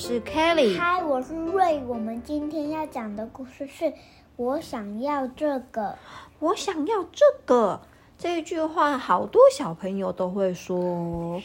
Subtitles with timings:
[0.00, 0.78] 是 Kelly。
[0.78, 1.84] 嗨，我是瑞。
[1.86, 3.92] 我们今天要讲的故事是
[4.36, 5.94] 我想要这个。
[6.38, 7.82] 我想要这个。
[8.16, 11.42] 这句话好多小朋友都会说。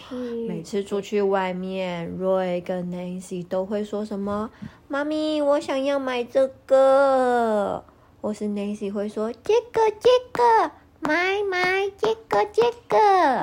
[0.48, 4.50] 每次出去外面，瑞跟 Nancy 都会说什么？
[4.88, 7.84] 妈咪，我想要买这个。
[8.22, 12.98] 或是 Nancy 会说这个这个，买买这个这个，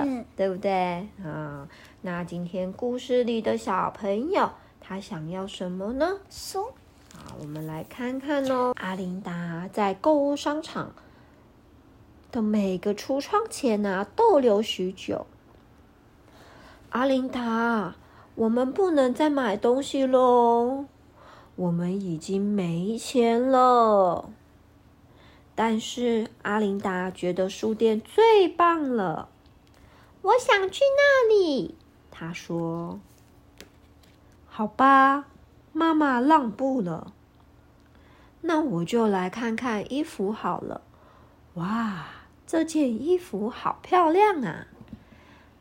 [0.04, 1.06] 嗯，对不对？
[1.22, 1.68] 啊，
[2.00, 4.50] 那今天故事里的小朋友
[4.92, 6.18] 他想要什么呢？
[6.28, 6.66] 书。
[7.16, 8.74] 好，我们来看看哦。
[8.76, 10.92] 阿琳达在购物商场。
[12.30, 15.26] 的每个橱窗前啊，逗留许久。
[16.90, 17.96] 阿琳达，
[18.34, 20.84] 我们不能再买东西喽，
[21.56, 24.28] 我们已经没钱了。
[25.54, 29.30] 但是阿琳达觉得书店最棒了，
[30.20, 31.76] 我想去那里。
[32.10, 33.00] 他说
[34.54, 35.24] ：“好吧，
[35.72, 37.14] 妈妈让步了。
[38.42, 40.82] 那我就来看看衣服好了。”
[41.54, 42.04] 哇！
[42.46, 44.66] 这件衣服好漂亮啊！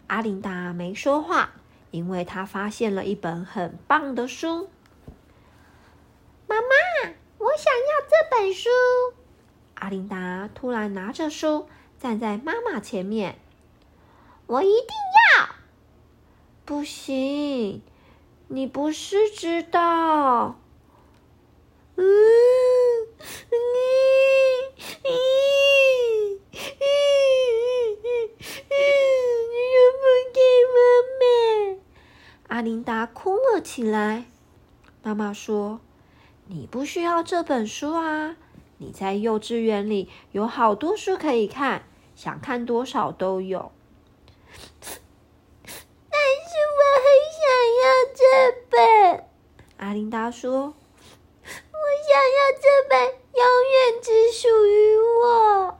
[0.07, 1.51] 阿琳达没说话，
[1.91, 4.67] 因为她发现了一本很棒的书。
[6.47, 8.69] 妈妈，我想要这本书。
[9.75, 13.39] 阿琳达突然拿着书站在妈妈前面。
[14.47, 14.89] 我一定
[15.39, 15.55] 要！
[16.65, 17.81] 不行，
[18.53, 20.59] 你不是知道？
[21.95, 23.57] 嗯，你
[25.03, 25.11] 你。
[32.49, 34.25] 阿琳达哭了起来。
[35.01, 35.79] 妈妈说
[36.47, 38.35] ：“你不需要这本书啊，
[38.79, 41.85] 你在幼稚园里有好多书可以看，
[42.17, 43.71] 想看多少都有。”
[46.13, 47.05] 但是我很
[47.39, 47.41] 想
[47.81, 48.21] 要这
[48.69, 48.77] 本。
[49.91, 50.73] 阿琳达说：“我
[51.43, 51.51] 想
[52.23, 52.97] 要这本，
[53.33, 55.77] 永远只属于我。”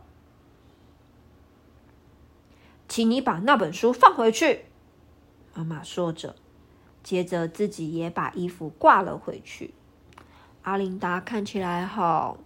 [2.89, 4.65] 请你把那本书放回去。”
[5.55, 6.35] 妈妈说着。
[7.01, 9.73] 接着，自己也把衣服挂了回去。
[10.63, 12.37] 阿琳达看起来好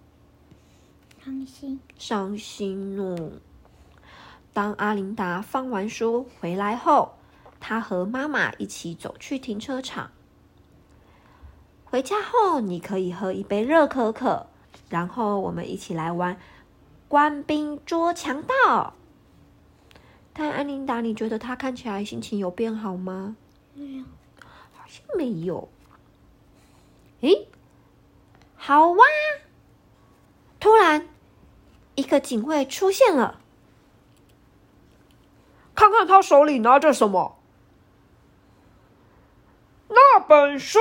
[1.24, 3.32] 伤心，伤心哦。
[4.54, 7.16] 当阿琳达放完书回来后，
[7.60, 10.12] 她和妈妈一起走去停车场。
[11.96, 14.48] 回家后，你可以喝一杯热可可，
[14.90, 16.38] 然后我们一起来玩
[17.08, 18.96] 官兵捉强盗。
[20.34, 23.38] 但安琳达，你觉得她看起来心情有变好吗？
[23.76, 24.04] 没有。
[25.18, 25.70] 没有。
[27.22, 27.48] 诶，
[28.58, 29.06] 好哇！
[30.60, 31.08] 突然，
[31.96, 33.40] 一个警卫出现了。
[35.74, 37.40] 看看他手里拿着什么？
[39.88, 40.78] 那本书。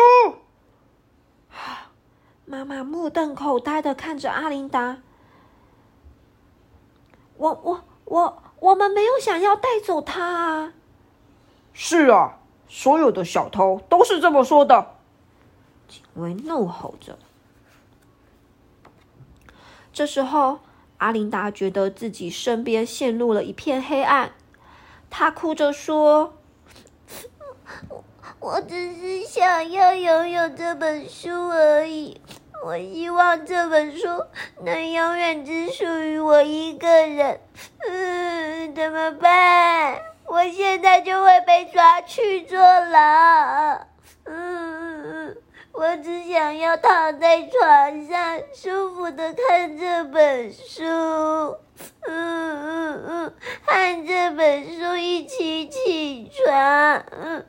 [2.54, 4.98] 妈妈目瞪口呆的看着阿琳达。
[7.37, 10.72] 我、我、我，我们没有想要带走他啊。
[11.72, 12.38] 是啊。
[12.69, 14.94] 所有的小偷都是这么说的。
[15.88, 17.19] 警卫怒吼着。
[19.92, 20.60] 这时候，
[20.98, 24.32] 阿琳达觉得自己身边陷入了一片黑暗，
[25.10, 26.34] 她哭着说
[27.91, 28.04] ：“我
[28.41, 32.21] 我只是想要拥有这本书而已，
[32.64, 34.06] 我希望这本书
[34.62, 37.38] 能永远只属于我一个人。
[37.86, 43.86] 嗯，怎么办？”我现在就会被抓去坐牢。
[44.24, 45.36] 嗯，
[45.72, 50.82] 我只想要躺在床上，舒服的看这本书。
[52.06, 53.34] 嗯嗯嗯，
[53.66, 57.04] 和这本书一起起床。
[57.10, 57.44] 嗯，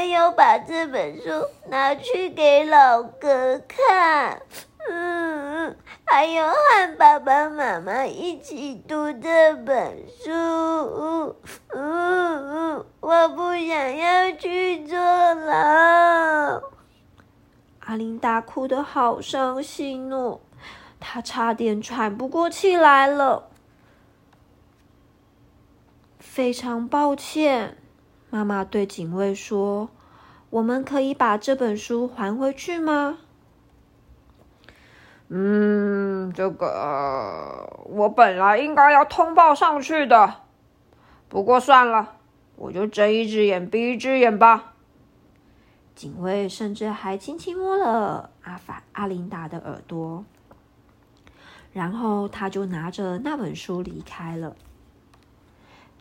[0.00, 4.40] 还有把这本书拿去给老哥看。
[4.88, 10.32] 嗯，还有和爸爸妈妈一起读这本书。
[10.32, 11.36] 嗯
[11.74, 16.62] 嗯，我不想要去坐牢。
[17.80, 20.40] 阿琳达哭得好伤心哦，
[20.98, 23.50] 她差点喘不过气来了。
[26.18, 27.76] 非常抱歉，
[28.30, 29.90] 妈妈对警卫说
[30.50, 33.18] ：“我们可以把这本书还回去吗？”
[35.32, 40.34] 嗯，这个我本来应该要通报上去的，
[41.28, 42.16] 不过算了，
[42.56, 44.74] 我就睁一只眼闭一只眼吧。
[45.94, 50.24] 警卫甚至还轻轻摸了阿法阿琳达的耳朵，
[51.72, 54.56] 然后他就拿着那本书离开了。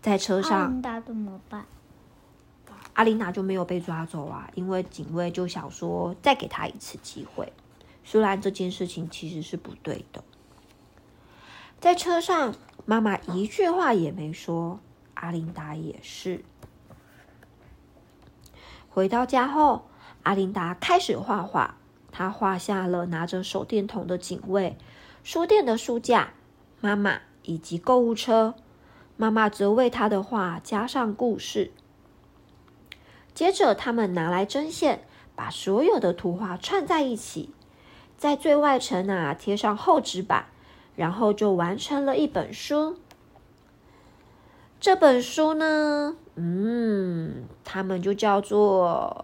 [0.01, 1.65] 在车上，阿琳达怎么办？
[2.99, 7.53] 阿琳达就没有被抓走啊，因为警卫就想说再给他一次机会，
[8.03, 10.21] 虽然这件事情其实是不对的。
[11.79, 12.53] 在车上，
[12.85, 14.81] 妈妈一句话也没说，
[15.13, 16.43] 阿琳达也是。
[18.89, 19.87] 回到家后，
[20.23, 21.77] 阿琳达开始画画，
[22.11, 24.75] 她画下了拿着手电筒的警卫、
[25.23, 26.33] 书店的书架、
[26.81, 28.55] 妈妈以及购物车。
[29.15, 31.71] 妈妈则为她的画加上故事。
[33.39, 37.53] 接着，他们拿来针线，把所有的图画串在一起，
[38.17, 40.47] 在最外层啊贴上厚纸板，
[40.97, 42.97] 然后就完成了一本书。
[44.81, 49.23] 这本书呢，嗯，他们就叫做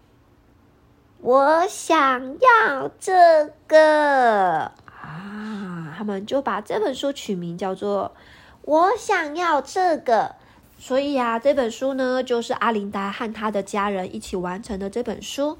[1.22, 8.14] “我想要这个”啊，他们就把这本书取名叫做
[8.60, 10.34] “我想要这个”。
[10.78, 15.58] 所以呀、啊，这本书呢，就是阿琳达和他的家人一起完成的这本书。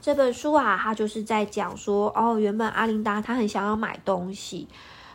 [0.00, 4.68] 这本书啊，他就是在讲说，哦，原本阿琳达她很想要买东西，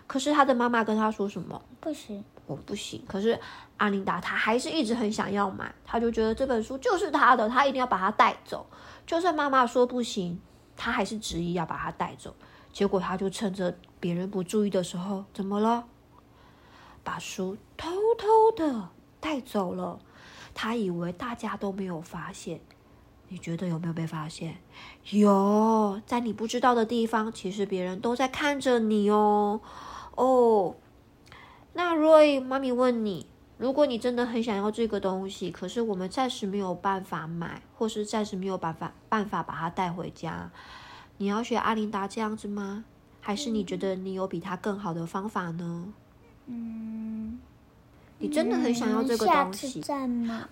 [0.08, 1.62] 可是她的妈妈跟她说什么？
[1.82, 3.04] 不行，我不行。
[3.06, 3.38] 可是
[3.76, 8.66] 阿琳达她还是一直很想要买，她就觉得这本书就是她的，她一定要把它带走。
[9.06, 10.40] 就算妈妈说不行，
[10.78, 12.34] 她还是执意要把它带走。
[12.72, 15.86] 结果他就趁着别人不注意的时候，怎么了？
[17.04, 18.90] 把书偷偷的。
[19.28, 20.00] 带走了，
[20.54, 22.62] 他以为大家都没有发现。
[23.28, 24.56] 你觉得有没有被发现？
[25.10, 29.60] 有，在你不知道的地方，其实别人都在看着你哦。
[30.16, 30.78] 哦，
[31.74, 33.28] 那 Roy，妈咪问你，
[33.58, 40.50] 如果你真的很想要这个东西，可是我们暂时没有办法买，或是暂时没有办法办法把它带回家，
[41.18, 42.86] 你要学阿琳达这样子吗？
[43.20, 45.94] 还是你觉得你有比他更好的方法呢？
[46.46, 47.40] 嗯。
[48.20, 49.82] 你真的很想要这个东西？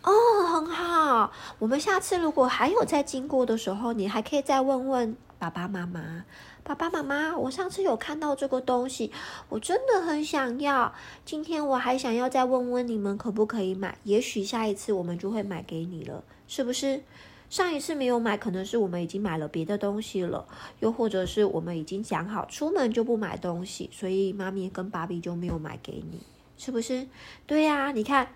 [0.04, 0.12] 哦，
[0.54, 1.32] 很好。
[1.60, 6.26] 我们下次如果还有再经过的时候，你还可以再问问爸爸妈妈。
[6.64, 9.12] 爸爸妈妈，我上次有看到这个东西，
[9.50, 10.94] 我真的很想要。
[11.24, 13.98] 今天我还想要再问问你们可不可以买？
[14.04, 17.04] 也许下一次我们就会买给你了，是不是？
[17.52, 20.48] 上一次没有买，可能是我们已经买了别的东西了，
[20.80, 26.20] 又或者是我们已经讲好出门就不买东西，所以妈咪跟爸比就没有买给你。
[26.58, 27.08] 是不是？
[27.46, 28.28] 对呀，你看，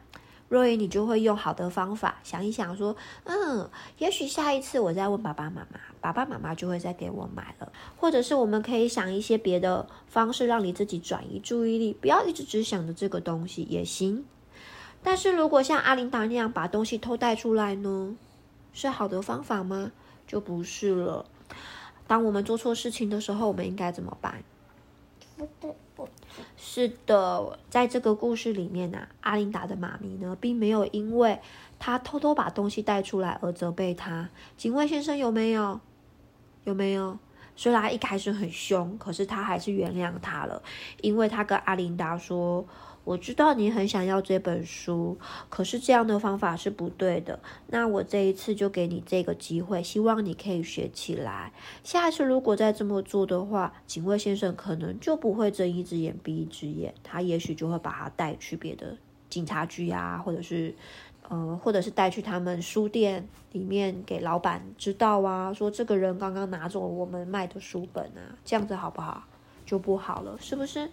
[0.47, 7.71] 若依，你就会用好的方法想一想，说，嗯，也许下一次我再问爸爸妈妈，爸爸妈妈就会再给我买了。
[7.97, 14.25] 或者是我们可以想一些别的方式，让你自己转移注意力，不要一直只想着这个东西也行。
[15.01, 18.17] 但是如果像阿琳达那样把东西偷带出来呢，
[18.73, 19.91] 是好的方法吗？
[20.27, 21.25] 就不是了。
[22.05, 24.43] 当我们做错事情的时候，我们应该怎么办？
[25.37, 25.73] 不对。
[26.57, 31.39] 是的，在这个故事里面呢、阿琳达的妈咪呢，并没有因为
[31.77, 34.29] 她偷偷把东西带出来而责备她。
[34.57, 35.79] 警卫先生有没有？
[36.63, 37.17] 有没有？
[37.55, 40.61] 虽然一开始很凶，可是他还是原谅她了，
[41.01, 42.65] 因为他跟阿琳达说。
[43.03, 45.17] 我知道你很想要这本书，
[45.49, 47.39] 可是这样的方法是不对的。
[47.67, 51.51] 那我这一次就给你这个机会，希望你可以学起来。
[51.83, 58.95] 下一次如果再这么做的话，警卫先生可能就不会睁一只眼闭一只眼，他也许就会把他带去别的
[59.29, 60.75] 警察局啊，或者是，
[61.27, 69.23] 呃，或者是带去他们书店里面给老板知道啊，说这个人刚刚拿走我们卖的书本啊，这样子好不好？
[69.65, 70.89] 就不好了，是不是？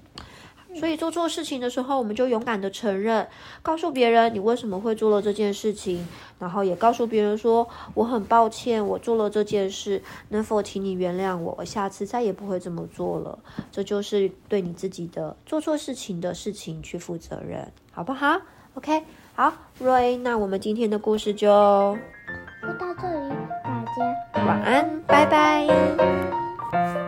[0.74, 3.26] 所以做错事情的时候，我们就勇敢的承认，
[3.62, 6.06] 告诉别人你为什么会做了这件事情，
[6.38, 13.38] 然后也告诉别人说我很抱歉，我做了这件事，能否请你原谅我，我下次再也不会这么做了。
[13.72, 18.38] 这就是对你自己的做错事情的事情去负责任，好不好
[18.74, 19.02] ？OK，
[19.34, 21.96] 好，Roy，那我们今天的故事就
[22.60, 27.05] 就到这里，大家晚安，拜拜。